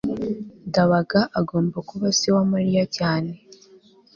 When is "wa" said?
2.35-2.43